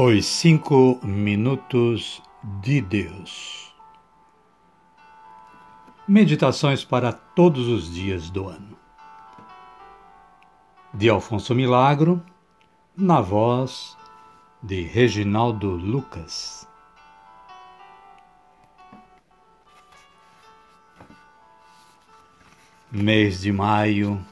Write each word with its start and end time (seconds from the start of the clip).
Os 0.00 0.26
Cinco 0.26 1.00
Minutos 1.02 2.22
de 2.62 2.80
Deus. 2.80 3.74
Meditações 6.06 6.84
para 6.84 7.12
todos 7.12 7.66
os 7.66 7.92
dias 7.92 8.30
do 8.30 8.46
ano. 8.46 8.78
De 10.94 11.08
Alfonso 11.08 11.52
Milagro, 11.52 12.24
na 12.96 13.20
voz 13.20 13.98
de 14.62 14.82
Reginaldo 14.82 15.70
Lucas. 15.72 16.64
Mês 22.92 23.40
de 23.40 23.50
maio, 23.50 24.24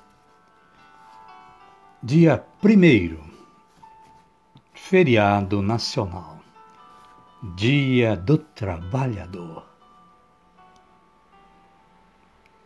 dia 2.00 2.38
primeiro 2.62 3.25
feriado 4.88 5.60
nacional, 5.60 6.38
Dia 7.56 8.16
do 8.16 8.38
Trabalhador. 8.38 9.66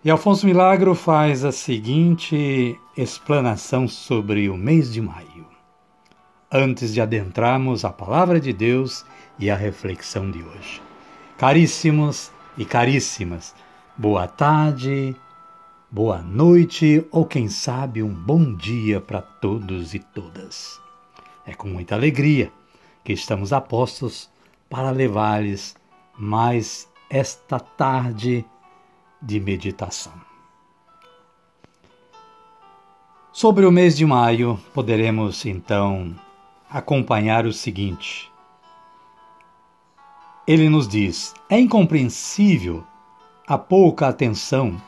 E 0.04 0.10
Alfonso 0.10 0.44
Milagro 0.44 0.94
faz 0.94 1.46
a 1.46 1.50
seguinte 1.50 2.78
explanação 2.94 3.88
sobre 3.88 4.50
o 4.50 4.56
mês 4.56 4.92
de 4.92 5.00
maio, 5.00 5.46
antes 6.52 6.92
de 6.92 7.00
adentrarmos 7.00 7.86
a 7.86 7.90
palavra 7.90 8.38
de 8.38 8.52
Deus 8.52 9.02
e 9.38 9.50
a 9.50 9.56
reflexão 9.56 10.30
de 10.30 10.42
hoje. 10.42 10.82
Caríssimos 11.38 12.30
e 12.58 12.66
caríssimas, 12.66 13.54
boa 13.96 14.28
tarde, 14.28 15.16
boa 15.90 16.18
noite 16.18 17.02
ou 17.10 17.24
quem 17.24 17.48
sabe 17.48 18.02
um 18.02 18.12
bom 18.12 18.54
dia 18.54 19.00
para 19.00 19.22
todos 19.22 19.94
e 19.94 20.00
todas. 20.00 20.89
É 21.50 21.54
com 21.54 21.66
muita 21.66 21.96
alegria 21.96 22.52
que 23.02 23.12
estamos 23.12 23.52
a 23.52 23.60
postos 23.60 24.30
para 24.68 24.92
levar-lhes 24.92 25.74
mais 26.16 26.88
esta 27.10 27.58
tarde 27.58 28.44
de 29.20 29.40
meditação. 29.40 30.12
Sobre 33.32 33.66
o 33.66 33.72
mês 33.72 33.96
de 33.96 34.06
maio, 34.06 34.60
poderemos 34.72 35.44
então 35.44 36.14
acompanhar 36.70 37.46
o 37.46 37.52
seguinte. 37.52 38.30
Ele 40.46 40.68
nos 40.68 40.86
diz: 40.86 41.34
é 41.48 41.58
incompreensível 41.58 42.86
a 43.44 43.58
pouca 43.58 44.06
atenção 44.06 44.80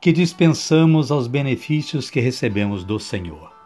que 0.00 0.10
dispensamos 0.10 1.12
aos 1.12 1.28
benefícios 1.28 2.10
que 2.10 2.18
recebemos 2.18 2.82
do 2.82 2.98
Senhor. 2.98 3.57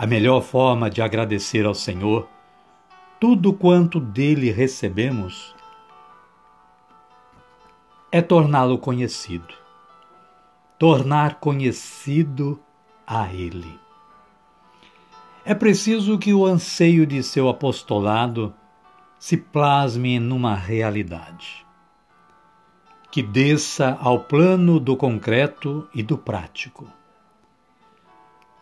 A 0.00 0.06
melhor 0.06 0.40
forma 0.40 0.88
de 0.88 1.02
agradecer 1.02 1.66
ao 1.66 1.74
Senhor 1.74 2.26
tudo 3.20 3.52
quanto 3.52 4.00
dele 4.00 4.50
recebemos 4.50 5.54
é 8.10 8.22
torná-lo 8.22 8.78
conhecido, 8.78 9.52
tornar 10.78 11.34
conhecido 11.38 12.58
a 13.06 13.30
Ele. 13.30 13.78
É 15.44 15.54
preciso 15.54 16.18
que 16.18 16.32
o 16.32 16.46
anseio 16.46 17.06
de 17.06 17.22
seu 17.22 17.46
apostolado 17.46 18.54
se 19.18 19.36
plasme 19.36 20.18
numa 20.18 20.54
realidade, 20.54 21.66
que 23.10 23.22
desça 23.22 23.98
ao 24.00 24.20
plano 24.20 24.80
do 24.80 24.96
concreto 24.96 25.86
e 25.94 26.02
do 26.02 26.16
prático 26.16 26.90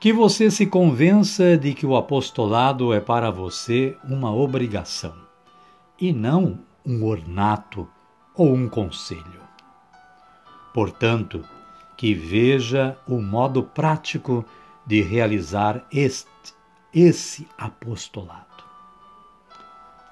que 0.00 0.12
você 0.12 0.48
se 0.50 0.64
convença 0.64 1.56
de 1.56 1.74
que 1.74 1.84
o 1.84 1.96
apostolado 1.96 2.92
é 2.92 3.00
para 3.00 3.30
você 3.30 3.96
uma 4.04 4.32
obrigação 4.32 5.14
e 6.00 6.12
não 6.12 6.60
um 6.86 7.04
ornato 7.04 7.88
ou 8.34 8.54
um 8.54 8.68
conselho. 8.68 9.42
Portanto, 10.72 11.44
que 11.96 12.14
veja 12.14 12.96
o 13.08 13.20
modo 13.20 13.64
prático 13.64 14.44
de 14.86 15.02
realizar 15.02 15.84
este, 15.92 16.54
esse 16.94 17.48
apostolado. 17.58 18.46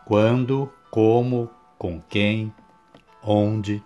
Quando, 0.04 0.68
como, 0.90 1.48
com 1.78 2.00
quem, 2.08 2.52
onde. 3.22 3.82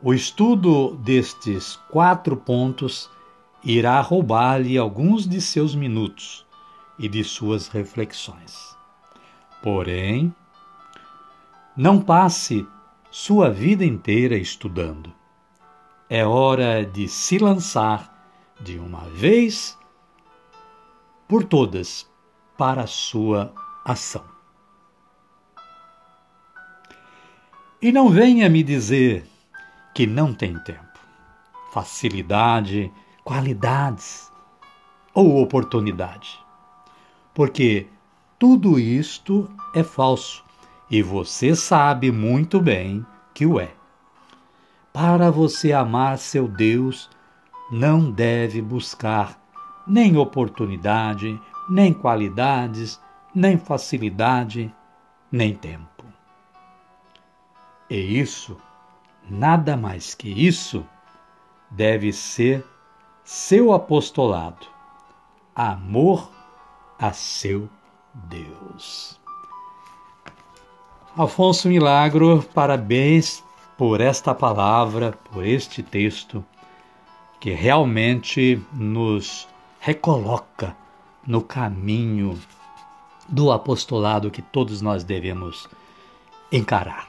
O 0.00 0.14
estudo 0.14 0.94
destes 0.96 1.76
quatro 1.90 2.36
pontos 2.36 3.10
irá 3.68 4.00
roubar-lhe 4.00 4.78
alguns 4.78 5.26
de 5.26 5.40
seus 5.40 5.74
minutos 5.74 6.46
e 6.96 7.08
de 7.08 7.24
suas 7.24 7.66
reflexões. 7.66 8.76
Porém, 9.60 10.32
não 11.76 12.00
passe 12.00 12.64
sua 13.10 13.50
vida 13.50 13.84
inteira 13.84 14.36
estudando. 14.36 15.12
É 16.08 16.24
hora 16.24 16.86
de 16.86 17.08
se 17.08 17.38
lançar 17.38 18.54
de 18.60 18.78
uma 18.78 19.00
vez 19.08 19.76
por 21.26 21.42
todas 21.42 22.08
para 22.56 22.82
a 22.82 22.86
sua 22.86 23.52
ação. 23.84 24.24
E 27.82 27.90
não 27.90 28.10
venha 28.10 28.48
me 28.48 28.62
dizer 28.62 29.26
que 29.92 30.06
não 30.06 30.32
tem 30.32 30.56
tempo. 30.60 31.00
Facilidade 31.72 32.92
qualidades 33.26 34.32
ou 35.12 35.42
oportunidade. 35.42 36.38
Porque 37.34 37.88
tudo 38.38 38.78
isto 38.78 39.50
é 39.74 39.82
falso 39.82 40.44
e 40.88 41.02
você 41.02 41.56
sabe 41.56 42.12
muito 42.12 42.60
bem 42.60 43.04
que 43.34 43.44
o 43.44 43.58
é. 43.58 43.74
Para 44.92 45.28
você 45.28 45.72
amar 45.72 46.18
seu 46.18 46.46
Deus, 46.46 47.10
não 47.68 48.12
deve 48.12 48.62
buscar 48.62 49.36
nem 49.84 50.16
oportunidade, 50.16 51.36
nem 51.68 51.92
qualidades, 51.92 53.00
nem 53.34 53.58
facilidade, 53.58 54.72
nem 55.32 55.52
tempo. 55.52 56.04
E 57.90 58.20
isso, 58.20 58.56
nada 59.28 59.76
mais 59.76 60.14
que 60.14 60.28
isso, 60.28 60.86
deve 61.72 62.12
ser 62.12 62.64
seu 63.26 63.72
apostolado, 63.72 64.68
amor 65.52 66.30
a 66.96 67.12
seu 67.12 67.68
Deus. 68.14 69.20
Afonso 71.16 71.66
Milagro, 71.66 72.44
parabéns 72.54 73.42
por 73.76 74.00
esta 74.00 74.32
palavra, 74.32 75.18
por 75.32 75.44
este 75.44 75.82
texto, 75.82 76.44
que 77.40 77.50
realmente 77.52 78.62
nos 78.72 79.48
recoloca 79.80 80.76
no 81.26 81.42
caminho 81.42 82.38
do 83.28 83.50
apostolado 83.50 84.30
que 84.30 84.40
todos 84.40 84.80
nós 84.80 85.02
devemos 85.02 85.68
encarar. 86.52 87.08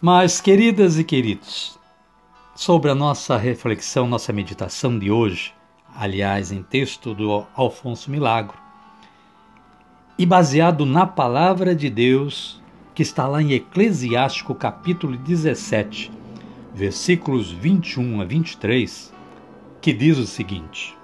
Mas, 0.00 0.40
queridas 0.40 0.98
e 0.98 1.04
queridos, 1.04 1.78
sobre 2.54 2.90
a 2.90 2.94
nossa 2.94 3.36
reflexão, 3.36 4.06
nossa 4.06 4.32
meditação 4.32 4.96
de 4.96 5.10
hoje, 5.10 5.52
aliás, 5.94 6.52
em 6.52 6.62
texto 6.62 7.12
do 7.12 7.44
Alfonso 7.54 8.10
Milagro, 8.10 8.56
e 10.16 10.24
baseado 10.24 10.86
na 10.86 11.04
palavra 11.04 11.74
de 11.74 11.90
Deus 11.90 12.62
que 12.94 13.02
está 13.02 13.26
lá 13.26 13.42
em 13.42 13.52
Eclesiástico 13.52 14.54
capítulo 14.54 15.16
17, 15.16 16.12
versículos 16.72 17.50
21 17.50 18.20
a 18.20 18.24
23, 18.24 19.12
que 19.80 19.92
diz 19.92 20.16
o 20.16 20.26
seguinte: 20.26 20.96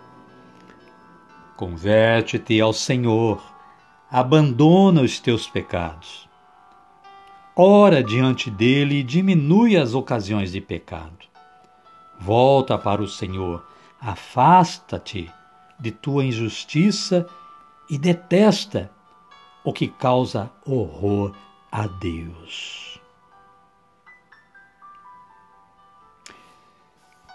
Converte-te 1.56 2.60
ao 2.60 2.72
Senhor, 2.72 3.42
abandona 4.08 5.02
os 5.02 5.18
teus 5.18 5.48
pecados. 5.48 6.28
Ora 7.56 8.04
diante 8.04 8.48
dele 8.48 9.00
e 9.00 9.02
diminui 9.02 9.76
as 9.76 9.92
ocasiões 9.92 10.52
de 10.52 10.60
pecado. 10.60 11.29
Volta 12.20 12.76
para 12.76 13.00
o 13.00 13.08
Senhor, 13.08 13.64
afasta-te 13.98 15.32
de 15.78 15.90
tua 15.90 16.22
injustiça 16.22 17.26
e 17.88 17.96
detesta 17.96 18.90
o 19.64 19.72
que 19.72 19.88
causa 19.88 20.50
horror 20.66 21.34
a 21.72 21.86
Deus. 21.86 23.00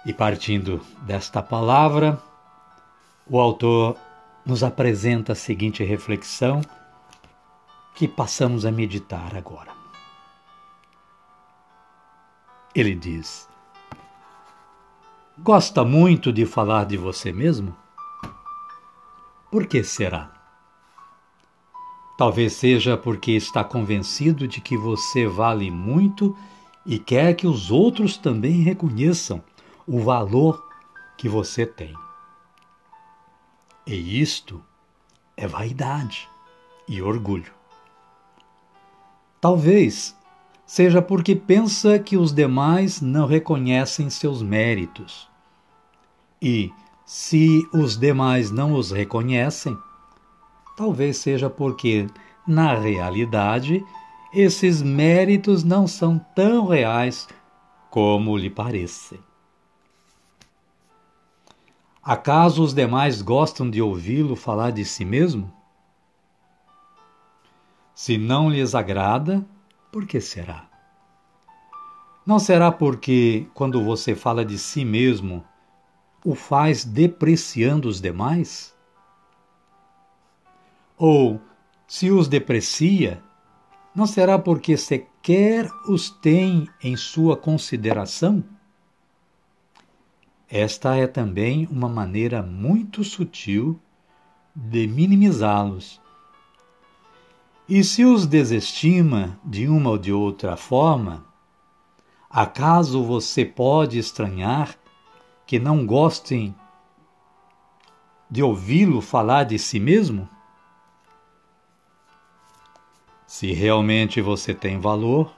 E 0.05 0.13
partindo 0.13 0.79
desta 1.01 1.41
palavra, 1.41 2.21
o 3.25 3.39
autor 3.39 3.97
nos 4.45 4.63
apresenta 4.63 5.33
a 5.33 5.35
seguinte 5.35 5.83
reflexão 5.83 6.61
que 7.95 8.07
passamos 8.07 8.67
a 8.67 8.71
meditar 8.71 9.35
agora. 9.35 9.73
Ele 12.75 12.93
diz: 12.93 13.49
Gosta 15.37 15.83
muito 15.83 16.31
de 16.31 16.45
falar 16.45 16.85
de 16.85 16.95
você 16.95 17.29
mesmo? 17.29 17.75
Por 19.51 19.67
que 19.67 19.83
será? 19.83 20.31
Talvez 22.17 22.53
seja 22.53 22.95
porque 22.95 23.31
está 23.31 23.61
convencido 23.61 24.47
de 24.47 24.61
que 24.61 24.77
você 24.77 25.27
vale 25.27 25.69
muito 25.69 26.37
e 26.85 26.97
quer 26.97 27.33
que 27.35 27.45
os 27.45 27.69
outros 27.69 28.15
também 28.15 28.61
reconheçam 28.61 29.43
o 29.85 29.99
valor 29.99 30.65
que 31.17 31.27
você 31.27 31.65
tem. 31.65 31.93
E 33.85 34.21
isto 34.21 34.63
é 35.35 35.45
vaidade 35.45 36.29
e 36.87 37.01
orgulho. 37.01 37.53
Talvez 39.41 40.15
seja 40.65 41.01
porque 41.01 41.35
pensa 41.35 41.99
que 41.99 42.17
os 42.17 42.31
demais 42.31 43.01
não 43.01 43.27
reconhecem 43.27 44.09
seus 44.09 44.41
méritos. 44.41 45.29
E, 46.41 46.71
se 47.05 47.67
os 47.71 47.97
demais 47.97 48.49
não 48.51 48.73
os 48.73 48.91
reconhecem, 48.91 49.77
talvez 50.75 51.17
seja 51.17 51.49
porque, 51.49 52.07
na 52.47 52.73
realidade, 52.73 53.85
esses 54.33 54.81
méritos 54.81 55.63
não 55.63 55.87
são 55.87 56.19
tão 56.35 56.67
reais 56.67 57.27
como 57.89 58.35
lhe 58.35 58.49
parecem. 58.49 59.19
Acaso 62.03 62.61
os 62.61 62.73
demais 62.73 63.21
gostam 63.21 63.69
de 63.69 63.81
ouvi-lo 63.81 64.35
falar 64.35 64.71
de 64.71 64.85
si 64.85 65.05
mesmo? 65.05 65.51
Se 67.95 68.17
não 68.17 68.49
lhes 68.49 68.75
agrada, 68.75 69.43
por 69.95 70.05
que 70.05 70.19
será? 70.19 70.69
Não 72.25 72.37
será 72.37 72.69
porque, 72.69 73.47
quando 73.53 73.81
você 73.81 74.13
fala 74.13 74.43
de 74.43 74.59
si 74.59 74.83
mesmo, 74.83 75.41
o 76.21 76.35
faz 76.35 76.83
depreciando 76.83 77.87
os 77.87 78.01
demais? 78.01 78.75
Ou, 80.97 81.39
se 81.87 82.11
os 82.11 82.27
deprecia, 82.27 83.23
não 83.95 84.05
será 84.05 84.37
porque 84.37 84.75
sequer 84.75 85.71
os 85.87 86.09
tem 86.09 86.67
em 86.83 86.97
sua 86.97 87.37
consideração? 87.37 88.43
Esta 90.49 90.97
é 90.97 91.07
também 91.07 91.69
uma 91.71 91.87
maneira 91.87 92.43
muito 92.43 93.01
sutil 93.01 93.79
de 94.53 94.87
minimizá-los. 94.87 96.01
E 97.67 97.83
se 97.83 98.05
os 98.05 98.27
desestima 98.27 99.39
de 99.43 99.67
uma 99.67 99.89
ou 99.89 99.97
de 99.97 100.13
outra 100.13 100.55
forma, 100.55 101.25
acaso 102.29 103.03
você 103.03 103.43
pode 103.43 103.97
estranhar 103.97 104.77
que 105.47 105.57
não 105.57 105.83
gostem 105.83 106.55
de 108.29 108.43
ouvi-lo 108.43 109.01
falar 109.01 109.45
de 109.45 109.57
si 109.57 109.79
mesmo? 109.79 110.29
Se 113.25 113.51
realmente 113.51 114.21
você 114.21 114.53
tem 114.53 114.79
valor, 114.79 115.33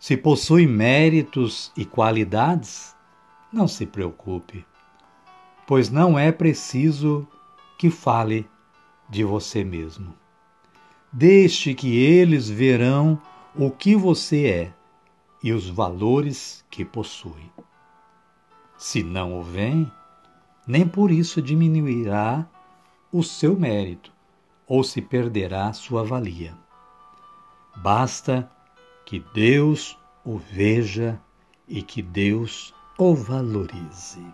se 0.00 0.16
possui 0.16 0.66
méritos 0.66 1.70
e 1.76 1.84
qualidades, 1.84 2.92
não 3.52 3.68
se 3.68 3.86
preocupe, 3.86 4.66
pois 5.64 5.90
não 5.90 6.18
é 6.18 6.32
preciso 6.32 7.24
que 7.78 7.88
fale 7.88 8.50
de 9.08 9.22
você 9.22 9.62
mesmo. 9.62 10.23
Deixe 11.16 11.74
que 11.74 11.96
eles 11.96 12.48
verão 12.48 13.22
o 13.54 13.70
que 13.70 13.94
você 13.94 14.46
é 14.46 14.74
e 15.44 15.52
os 15.52 15.68
valores 15.68 16.64
que 16.68 16.84
possui. 16.84 17.52
Se 18.76 19.00
não 19.04 19.38
o 19.38 19.40
veem, 19.40 19.88
nem 20.66 20.84
por 20.84 21.12
isso 21.12 21.40
diminuirá 21.40 22.44
o 23.12 23.22
seu 23.22 23.56
mérito 23.56 24.12
ou 24.66 24.82
se 24.82 25.00
perderá 25.00 25.72
sua 25.72 26.02
valia. 26.02 26.52
Basta 27.76 28.50
que 29.06 29.24
Deus 29.32 29.96
o 30.24 30.36
veja 30.36 31.22
e 31.68 31.80
que 31.80 32.02
Deus 32.02 32.74
o 32.98 33.14
valorize. 33.14 34.26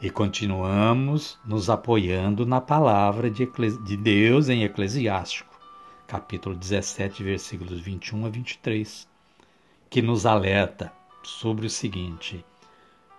E 0.00 0.10
continuamos 0.10 1.40
nos 1.44 1.68
apoiando 1.68 2.46
na 2.46 2.60
palavra 2.60 3.28
de, 3.28 3.44
de 3.84 3.96
Deus 3.96 4.48
em 4.48 4.62
Eclesiástico, 4.62 5.58
capítulo 6.06 6.54
17, 6.54 7.24
versículos 7.24 7.80
21 7.80 8.26
a 8.26 8.28
23, 8.28 9.08
que 9.90 10.00
nos 10.00 10.24
alerta 10.24 10.92
sobre 11.24 11.66
o 11.66 11.70
seguinte: 11.70 12.44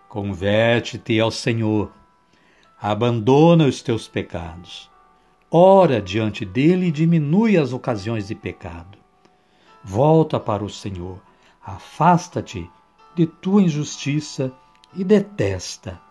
Converte-te 0.08 1.20
ao 1.20 1.30
Senhor, 1.30 1.92
abandona 2.82 3.66
os 3.66 3.82
teus 3.82 4.08
pecados, 4.08 4.90
ora 5.52 6.02
diante 6.02 6.46
dele 6.46 6.86
e 6.86 6.92
diminui 6.92 7.58
as 7.58 7.74
ocasiões 7.74 8.30
de 8.30 8.36
pecado. 8.36 8.98
Volta 9.84 10.40
para 10.40 10.64
o 10.64 10.70
Senhor, 10.70 11.22
afasta-te 11.62 12.72
de 13.16 13.28
tua 13.28 13.64
injustiça 13.64 14.50
e 14.96 15.04
detesta 15.04 16.08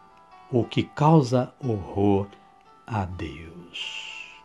o 0.50 0.64
que 0.64 0.82
causa 0.82 1.54
horror 1.60 2.26
a 2.86 3.04
Deus. 3.04 4.42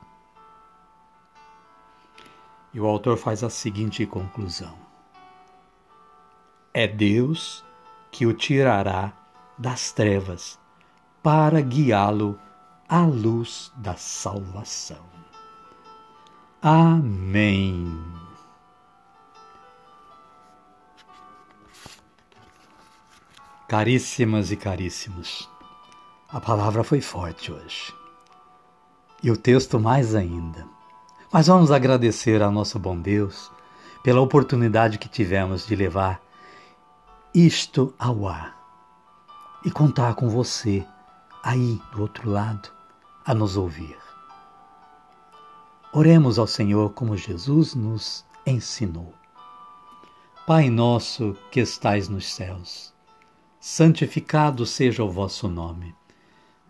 E 2.74 2.80
o 2.80 2.86
autor 2.88 3.18
faz 3.18 3.44
a 3.44 3.50
seguinte 3.50 4.06
conclusão: 4.06 4.78
É 6.74 6.88
Deus 6.88 7.64
que 8.12 8.26
o 8.26 8.34
tirará 8.34 9.14
das 9.58 9.92
trevas 9.92 10.60
para 11.22 11.62
guiá-lo 11.62 12.40
à 12.90 13.06
luz 13.06 13.72
da 13.78 13.96
salvação. 13.96 15.06
Amém. 16.62 17.88
Caríssimas 23.68 24.52
e 24.52 24.58
caríssimos, 24.58 25.50
a 26.34 26.42
palavra 26.42 26.84
foi 26.84 27.00
forte 27.00 27.52
hoje. 27.52 27.94
E 29.22 29.30
o 29.30 29.38
texto 29.38 29.80
mais 29.80 30.16
ainda. 30.16 30.66
Mas 31.32 31.46
vamos 31.46 31.70
agradecer 31.70 32.42
ao 32.42 32.52
nosso 32.52 32.80
bom 32.80 33.00
Deus 33.00 33.52
pela 34.02 34.20
oportunidade 34.20 34.98
que 34.98 35.08
tivemos 35.08 35.68
de 35.68 35.76
levar 35.76 36.20
isto 37.36 37.94
ao 38.00 38.28
ar 38.28 38.58
e 39.64 39.70
contar 39.70 40.16
com 40.16 40.28
você 40.28 40.84
aí 41.44 41.80
do 41.92 42.02
outro 42.02 42.28
lado 42.32 42.68
a 43.24 43.34
nos 43.36 43.56
ouvir. 43.56 43.98
Oremos 45.94 46.40
ao 46.40 46.48
Senhor 46.48 46.94
como 46.94 47.16
Jesus 47.16 47.76
nos 47.76 48.26
ensinou. 48.44 49.14
Pai 50.48 50.68
nosso 50.68 51.38
que 51.52 51.60
estais 51.60 52.10
nos 52.10 52.34
céus, 52.34 52.92
santificado 53.60 54.66
seja 54.66 55.04
o 55.04 55.12
vosso 55.12 55.48
nome. 55.48 55.96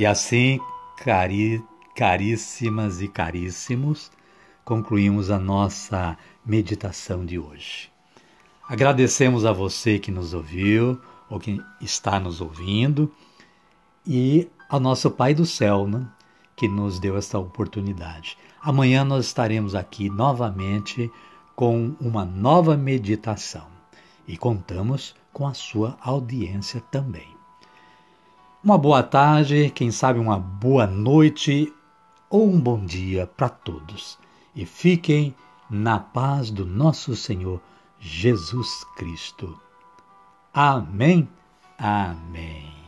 E 0.00 0.06
assim, 0.06 0.58
cari, 0.96 1.62
caríssimas 1.94 3.02
e 3.02 3.06
caríssimos, 3.06 4.10
concluímos 4.64 5.30
a 5.30 5.38
nossa 5.38 6.16
meditação 6.42 7.22
de 7.22 7.38
hoje. 7.38 7.92
Agradecemos 8.66 9.44
a 9.44 9.52
você 9.52 9.98
que 9.98 10.10
nos 10.10 10.32
ouviu 10.32 10.98
ou 11.28 11.38
que 11.38 11.60
está 11.82 12.18
nos 12.18 12.40
ouvindo 12.40 13.12
e 14.06 14.48
ao 14.70 14.80
nosso 14.80 15.10
Pai 15.10 15.34
do 15.34 15.44
Céu, 15.44 15.86
né, 15.86 16.06
que 16.56 16.66
nos 16.66 16.98
deu 16.98 17.18
esta 17.18 17.38
oportunidade. 17.38 18.38
Amanhã 18.62 19.04
nós 19.04 19.26
estaremos 19.26 19.74
aqui 19.74 20.08
novamente 20.08 21.12
com 21.54 21.94
uma 22.00 22.24
nova 22.24 22.74
meditação 22.74 23.66
e 24.26 24.38
contamos 24.38 25.14
com 25.30 25.46
a 25.46 25.52
sua 25.52 25.98
audiência 26.00 26.80
também. 26.90 27.39
Uma 28.62 28.76
boa 28.76 29.02
tarde, 29.02 29.70
quem 29.70 29.90
sabe 29.90 30.18
uma 30.18 30.38
boa 30.38 30.86
noite 30.86 31.72
ou 32.28 32.46
um 32.46 32.60
bom 32.60 32.84
dia 32.84 33.26
para 33.26 33.48
todos. 33.48 34.18
E 34.54 34.66
fiquem 34.66 35.34
na 35.70 35.98
paz 35.98 36.50
do 36.50 36.66
nosso 36.66 37.16
Senhor 37.16 37.58
Jesus 37.98 38.84
Cristo. 38.96 39.58
Amém. 40.52 41.26
Amém. 41.78 42.79